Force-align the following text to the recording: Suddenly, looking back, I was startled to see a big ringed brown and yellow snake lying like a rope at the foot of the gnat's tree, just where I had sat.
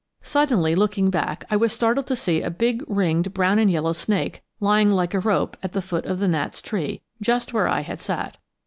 Suddenly, 0.23 0.73
looking 0.73 1.11
back, 1.11 1.45
I 1.51 1.55
was 1.55 1.71
startled 1.71 2.07
to 2.07 2.15
see 2.15 2.41
a 2.41 2.49
big 2.49 2.83
ringed 2.87 3.35
brown 3.35 3.59
and 3.59 3.69
yellow 3.69 3.93
snake 3.93 4.41
lying 4.59 4.89
like 4.89 5.13
a 5.13 5.19
rope 5.19 5.55
at 5.61 5.73
the 5.73 5.79
foot 5.83 6.07
of 6.07 6.17
the 6.17 6.27
gnat's 6.27 6.59
tree, 6.59 7.03
just 7.21 7.53
where 7.53 7.67
I 7.67 7.81
had 7.81 7.99
sat. 7.99 8.37